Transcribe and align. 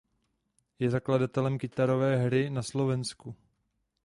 Je 0.79 0.89
zakladatelem 0.89 1.57
kytarové 1.57 2.17
hry 2.17 2.49
na 2.49 2.61
Slovensku. 2.63 3.35